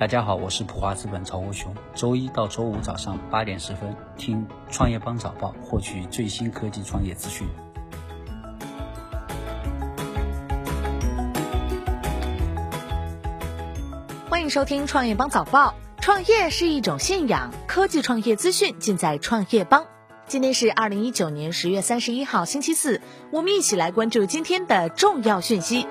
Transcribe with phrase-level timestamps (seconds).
[0.00, 1.74] 大家好，我是普华资本曹国雄。
[1.94, 7.46] 周一到周五早上八点十分，听创业邦早报，获取最新科技创业资讯。
[14.30, 15.74] 欢迎收听创业邦早报。
[16.00, 19.84] 创业是一种信仰，科技创业资讯尽在创业邦。
[20.26, 25.86] 今天是二零一九年十月三十一号，星期四，我们一起来关注今天的重要讯息。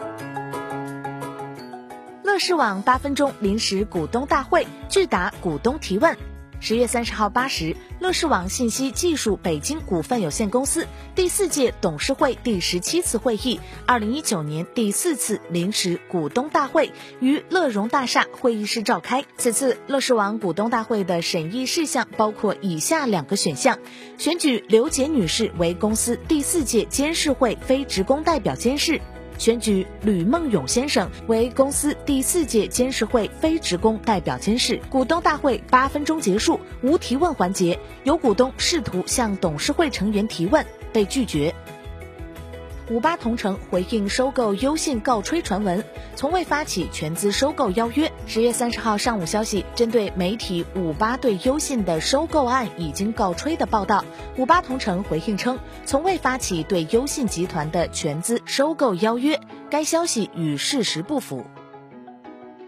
[2.39, 6.17] 乐视网八分钟临时股东大会，拒答股东提问。
[6.61, 19.25] 十月三十号八时，乐视网信息技术北京股份有限公司第四届董事会第十七次会议，二零一九年第四次临时股东大会于乐融大厦会议室召开。
[19.35, 23.79] 此次乐视网股东大会的审议事项包括以下两个选项：
[24.17, 29.01] 选举刘杰女士为公司第四届监事会非职工代表监事。
[29.39, 34.79] 选举吕梦勇先生为公司第四届监事会非职工代表监事。
[34.89, 41.55] 股东大会八分钟结束，无提问环节，有股东试图向董事会成员提问，被拒绝。
[42.89, 45.83] 五八同城回应收购优信告吹传闻，
[46.15, 48.11] 从未发起全资收购邀约。
[48.25, 54.03] 十月三十号上午消息，针对媒体五八对优信的收购案已经告吹的报道，
[54.37, 61.45] 五八同城回应称，从未发起对优信集团的全资收购邀约，该消息与事实不符。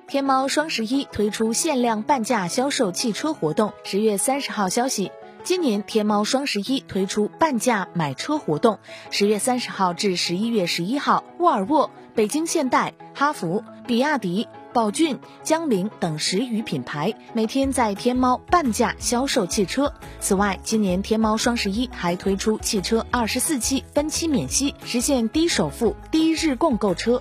[0.08, 5.11] 天猫双十一推出限量半价销售汽车活动，十月三十号消息。
[5.44, 8.78] 今年天猫双十一推出半价买车活动，
[9.09, 19.92] 十月三十号至十一月十一号，沃尔沃、北京现代、哈弗、比亚迪、宝骏、江铃等十余品牌每天在天猫半价销售汽车。
[20.20, 27.20] 此外，今年天猫双十一还推出汽车二十四期分期免息，实现低首付、低日供购车。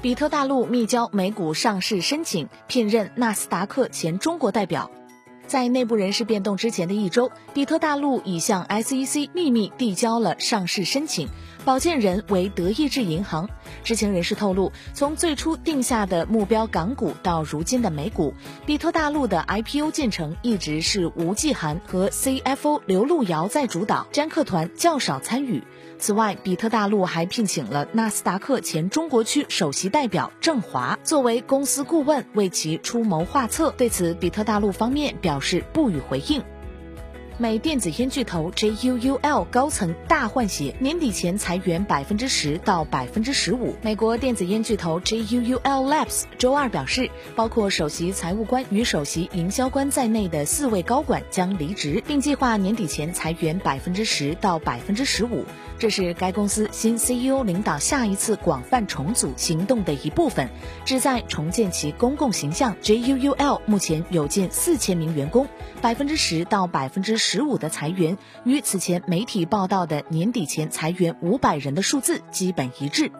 [0.00, 4.90] 比特大陆密交美股上市申请，聘任纳斯达克前中国代表。
[5.50, 11.26] 在内部人事变动之前的一周，比特大陆已向 SEC 秘密递交了上市申请，
[11.64, 13.48] 保荐人为德意志银行。
[13.82, 18.32] 知情人士透露，从最初定下的目标港股到如今的美股，
[18.64, 25.64] 比特大陆的 IPO 进程一直是吴继涵和 CFO 刘路遥在主导，詹克团较少参与。
[25.98, 33.74] 此外，比特大陆还聘请了纳斯达克前中国区首席代表郑华作为公司顾问，为其出谋划策。
[33.76, 36.42] 对此，比特大陆方面表是不予回应。
[37.40, 43.74] 美电子烟巨头 JUUL 高层大换血，年底前裁员百分之十到百分之十五。
[43.80, 55.46] 美国电子烟巨头 JUUL Labs 周二表示，包括首席财务官与首席营销官在内的四位高管将离职，并计划年底前裁员百分之十到百分之十五。
[55.78, 60.50] 这是该公司新 CEO 领导下一次广泛重组行动的一部分，
[60.84, 62.76] 旨在重建其公共形象。
[62.82, 65.48] JUUL 目前有近四千名员工，
[65.80, 73.12] 百分之十到百分之十十五的裁员与此前媒体报道的年底前裁员五百人的数字基本一致。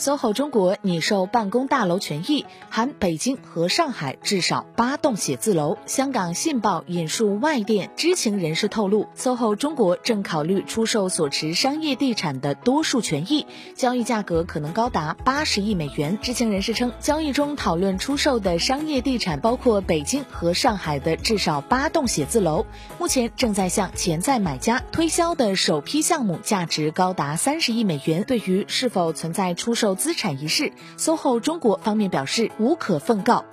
[0.00, 5.76] SOHO 中国拟售办公大楼权益，含北京和上海至少八栋写字楼。
[5.84, 16.18] 香港信报引述外电知情人士透露，SOHO 中国正考虑出售所持商业地产的多数权益，交易价格可能高达八十亿美元。
[16.22, 22.64] 知情人士称，交易中讨论出售的商业地产包括北京和上海的至少八栋写字楼，
[22.98, 28.24] 目前正在向潜在买家推销的首批项目价值高达三十亿美元。
[28.26, 33.44] 对于是否存在出售资产一事，SOHO 中国方面表示无可奉告。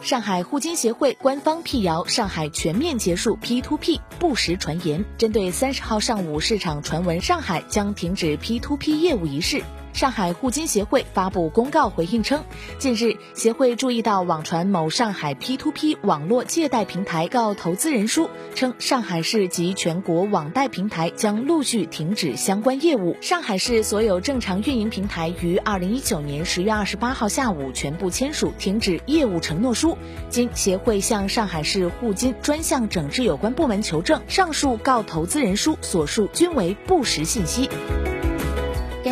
[0.00, 5.04] 上海互金协会官方辟谣，上海全面结束 P2P 不实传言。
[5.16, 9.62] 针对三十号上午市场传闻上海将停止 P2P 业务一事。
[9.94, 12.42] 上海互金协会发布公告回应称，
[12.78, 23.16] 近日协会注意到网传某上海 P2P 网络借贷平台告投资人书，称上海市及全国网贷平台将陆续停止相关业务。
[23.20, 29.96] 上海市所有正常运营平台于二零一九年十月二十八号下午全部签署停止业务承诺书。
[30.28, 37.70] 经协会向上海市互金专项整治有关部门求证，上述告投资人书所述均为不实信息。